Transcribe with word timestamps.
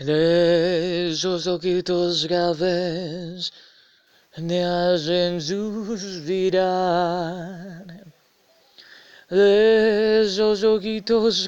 de 0.00 1.10
esos 1.10 1.46
ojitos 1.46 2.26
cafés 2.26 3.52
me 4.38 4.64
hacen 4.64 5.40
suspirar, 5.40 6.64
de 9.28 10.22
esos 10.22 10.64
ojitos 10.64 11.46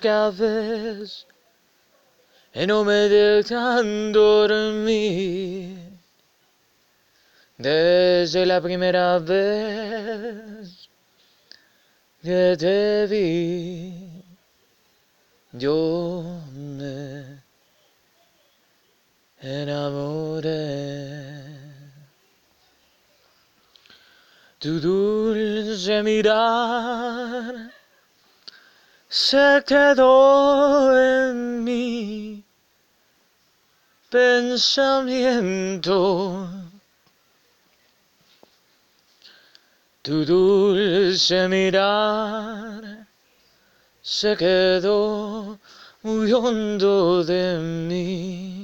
que 2.53 2.67
no 2.67 2.85
me 2.85 3.09
dejan 3.09 4.13
dormir. 4.13 5.79
Desde 7.57 8.45
la 8.45 8.61
primera 8.61 9.19
vez 9.19 10.89
que 12.21 12.57
te 12.59 13.07
vi, 13.07 14.23
yo 15.53 16.41
me 16.53 17.12
enamoré. 19.43 21.33
Tu 24.61 24.79
dulce 24.79 26.03
mirar 26.05 27.73
se 29.09 29.63
quedó 29.67 30.97
en 30.97 31.65
mi 31.65 32.45
pensamiento. 34.09 34.79
Tu 40.03 40.25
dulce 40.25 41.49
mirar 41.49 43.09
se 44.01 44.37
quedó 44.37 45.59
muy 46.03 46.33
hondo 46.33 47.25
de 47.25 47.59
mí. 47.59 48.62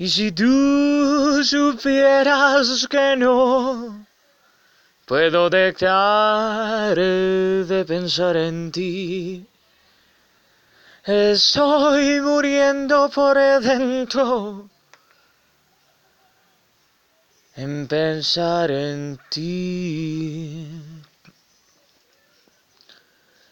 Y 0.00 0.08
si 0.08 0.32
tú 0.32 1.44
supieras 1.44 2.88
que 2.88 3.16
no 3.18 4.06
puedo 5.04 5.50
dejar 5.50 6.96
de 6.96 7.84
pensar 7.86 8.34
en 8.38 8.72
ti, 8.72 9.46
estoy 11.04 12.18
muriendo 12.22 13.10
por 13.10 13.36
dentro 13.60 14.70
en 17.56 17.86
pensar 17.86 18.70
en 18.70 19.18
ti. 19.28 20.66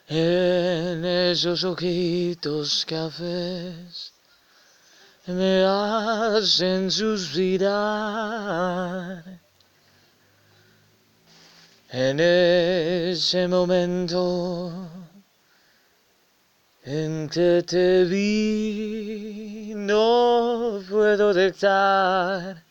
En 0.08 1.04
esos 1.04 1.62
ojitos 1.62 2.86
cafés 2.88 4.14
me 5.28 5.64
hacen 5.64 6.90
suspirar. 6.90 7.78
En 11.90 12.20
ese 12.20 13.48
momento 13.48 14.88
en 16.84 17.28
te 17.28 18.04
vi, 18.04 19.72
no 19.74 20.82
puedo 20.88 21.34
dejar 21.34 22.62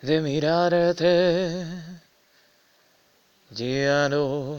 de 0.00 0.20
mirarte, 0.20 1.66
ya 3.50 4.08
no, 4.08 4.58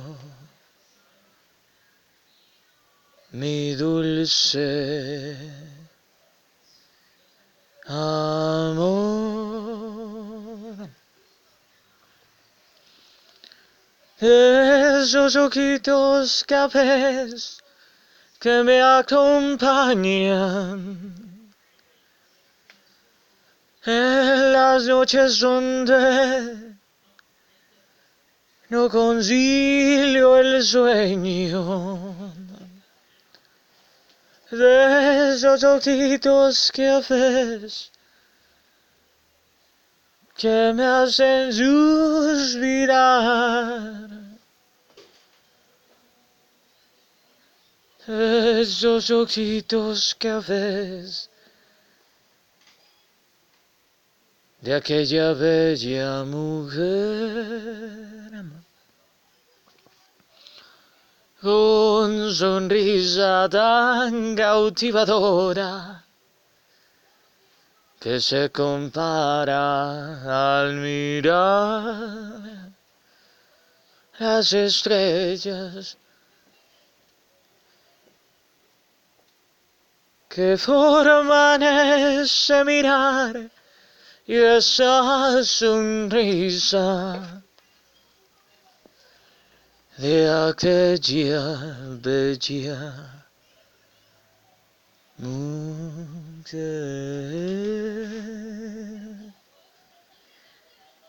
mi 3.32 3.74
dulce 3.74 5.38
amor. 7.90 9.10
Esos 14.22 15.36
ojitos 15.36 16.44
cafés 16.46 17.58
que 18.40 18.64
me 18.64 18.82
acompañan 18.82 20.30
en 23.86 24.54
las 24.54 24.86
noches 24.86 25.40
donde 25.40 26.76
no 28.70 28.90
concilio 28.90 30.38
el 30.38 30.64
sueño 30.64 32.29
esos 34.52 35.64
ojitos 35.64 36.72
que 36.72 36.88
haces 36.88 37.92
que 40.36 40.74
me 40.74 40.86
hacen 40.86 41.54
suspirar 41.54 42.80
esos 48.08 49.12
ojitos 49.12 50.16
que 50.16 50.32
ves 50.48 51.30
de 54.62 54.74
aquella 54.74 55.34
bella 55.34 56.24
mujer 56.24 58.00
sonrisa 62.30 63.50
tan 63.50 64.36
cautivadora 64.36 66.04
que 68.00 68.20
se 68.20 68.50
compara 68.50 70.62
al 70.62 70.76
mirar 70.76 72.70
las 74.20 74.54
estrellas 74.54 75.98
que 80.30 80.58
forman 80.58 81.64
ese 81.64 82.64
mirar 82.64 83.50
y 84.28 84.36
esa 84.36 85.44
sonrisa 85.44 87.42
de 90.00 90.30
aquella 90.48 91.76
bella 92.02 92.80
mujer 95.18 96.54